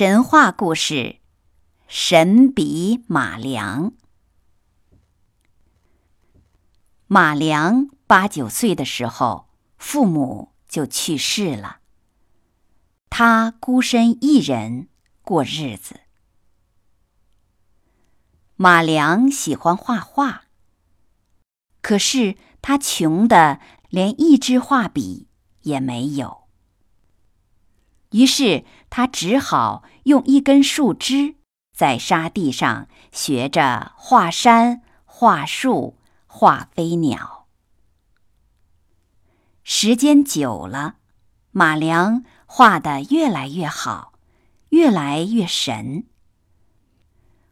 [0.00, 1.16] 神话故事：
[1.86, 3.92] 神笔马良。
[7.06, 11.80] 马良八九岁的时候，父母就去世了，
[13.10, 14.88] 他孤身一人
[15.20, 16.00] 过日子。
[18.56, 20.44] 马良喜欢画画，
[21.82, 25.28] 可是他穷的连一支画笔
[25.60, 26.39] 也没有。
[28.10, 31.36] 于是他只好用一根树枝
[31.72, 37.46] 在沙地上学着画山、画树、画飞鸟。
[39.62, 40.96] 时间久了，
[41.52, 44.14] 马良画的越来越好，
[44.70, 46.06] 越来越神。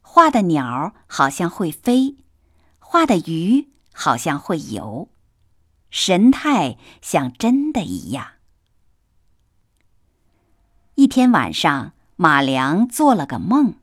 [0.00, 2.16] 画的鸟好像会飞，
[2.78, 5.10] 画的鱼好像会游，
[5.90, 8.35] 神态像真的一样。
[10.96, 13.74] 一天晚上，马良做了个梦。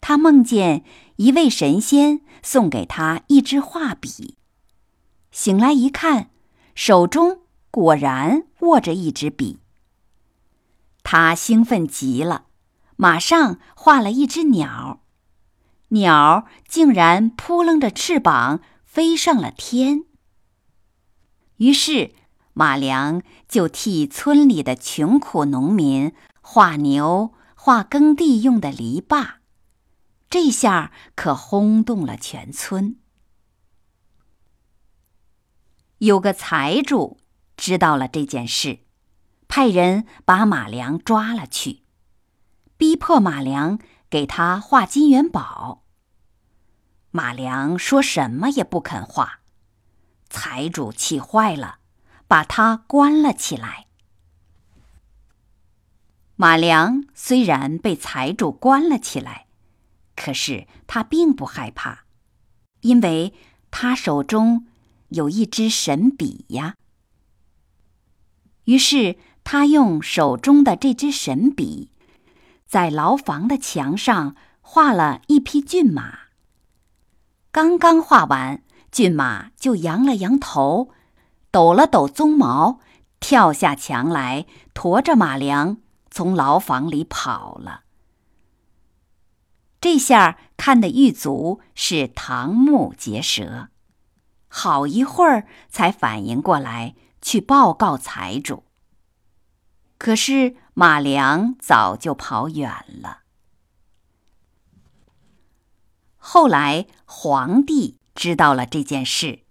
[0.00, 0.84] 他梦见
[1.16, 4.36] 一位神仙送给他一支画笔，
[5.30, 6.30] 醒来一看，
[6.74, 9.60] 手中果然握着一支笔。
[11.04, 12.46] 他兴奋极了，
[12.96, 15.02] 马上画了一只鸟，
[15.90, 20.02] 鸟竟然扑棱着翅膀飞上了天。
[21.58, 22.14] 于是。
[22.58, 29.34] 马良就替村里的穷苦农民画牛、画耕地用的篱笆，
[30.28, 32.96] 这下可轰动了全村。
[35.98, 37.20] 有个财主
[37.56, 38.80] 知道了这件事，
[39.46, 41.84] 派人把马良抓了去，
[42.76, 43.78] 逼迫马良
[44.10, 45.84] 给他画金元宝。
[47.12, 49.42] 马良说什么也不肯画，
[50.28, 51.76] 财主气坏了。
[52.28, 53.86] 把他关了起来。
[56.36, 59.46] 马良虽然被财主关了起来，
[60.14, 62.04] 可是他并不害怕，
[62.82, 63.34] 因为
[63.72, 64.66] 他手中
[65.08, 66.76] 有一支神笔呀。
[68.64, 71.90] 于是他用手中的这支神笔，
[72.66, 76.18] 在牢房的墙上画了一匹骏马。
[77.50, 78.62] 刚刚画完，
[78.92, 80.90] 骏马就扬了扬头。
[81.50, 82.80] 抖了抖鬃毛，
[83.20, 85.78] 跳下墙来，驮着马良
[86.10, 87.82] 从牢房里跑了。
[89.80, 93.68] 这下看得狱卒是瞠目结舌，
[94.48, 98.64] 好一会儿才反应过来去报告财主。
[99.98, 102.72] 可是马良早就跑远
[103.02, 103.20] 了。
[106.16, 109.47] 后来皇帝知道了这件事。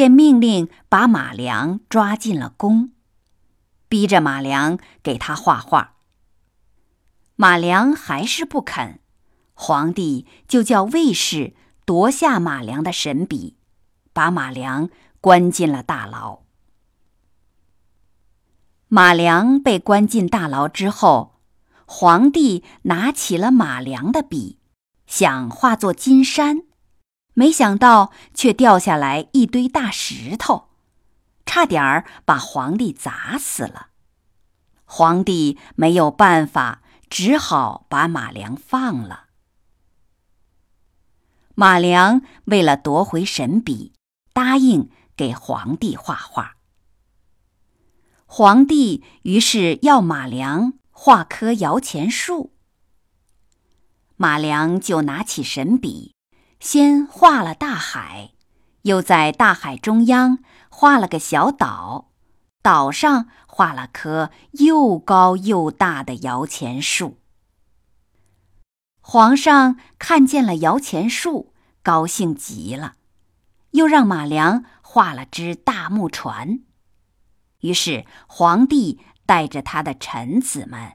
[0.00, 2.92] 便命令把马良抓进了宫，
[3.86, 5.96] 逼着马良给他画画。
[7.36, 9.00] 马良还是不肯，
[9.52, 13.58] 皇帝就叫卫士夺下马良的神笔，
[14.14, 14.88] 把马良
[15.20, 16.44] 关进了大牢。
[18.88, 21.42] 马良被关进大牢之后，
[21.84, 24.60] 皇帝拿起了马良的笔，
[25.06, 26.62] 想化作金山。
[27.34, 30.68] 没想到，却掉下来一堆大石头，
[31.46, 33.88] 差点儿把皇帝砸死了。
[34.84, 39.26] 皇帝没有办法，只好把马良放了。
[41.54, 43.92] 马良为了夺回神笔，
[44.32, 46.56] 答应给皇帝画画。
[48.26, 52.52] 皇帝于是要马良画棵摇钱树，
[54.16, 56.14] 马良就拿起神笔。
[56.60, 58.32] 先画了大海，
[58.82, 62.10] 又在大海中央画了个小岛，
[62.60, 67.16] 岛上画了棵又高又大的摇钱树。
[69.00, 72.96] 皇上看见了摇钱树，高兴极了，
[73.70, 76.60] 又让马良画了只大木船。
[77.60, 80.92] 于是皇帝带着他的臣子们，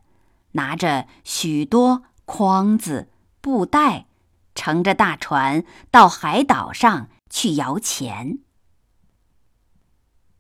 [0.52, 3.10] 拿着许多筐子、
[3.42, 4.06] 布袋。
[4.56, 8.40] 乘着大船到海岛上去摇钱。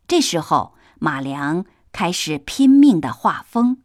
[0.07, 3.83] 这时候，马良开始拼命的画风，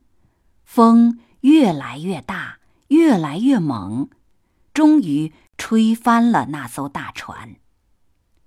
[0.65, 4.09] 风越来越大，越来越猛，
[4.73, 7.57] 终于吹翻了那艘大船，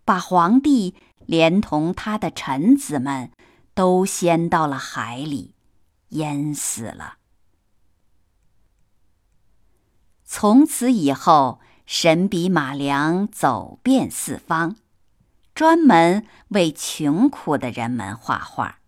[0.05, 0.95] 把皇帝
[1.25, 3.31] 连同他的臣子们
[3.73, 5.55] 都掀到了海里，
[6.09, 7.17] 淹死了。
[10.23, 14.77] 从此以后，神笔马良走遍四方，
[15.53, 18.79] 专门为穷苦的人们画画。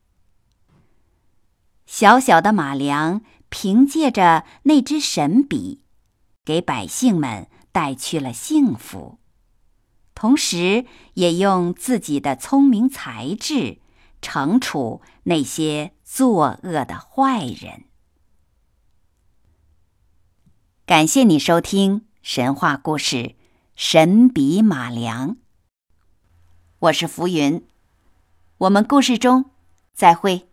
[1.86, 5.84] 小小的马良凭借着那支神笔，
[6.44, 9.20] 给百姓们带去了幸福，
[10.16, 13.80] 同时也用自己的聪明才智
[14.22, 17.84] 惩处那些作恶的坏人。
[20.86, 23.18] 感谢你收听神话故事
[23.76, 25.30] 《神笔马良》，
[26.80, 27.64] 我是浮云，
[28.58, 29.52] 我们故事中
[29.94, 30.50] 再会。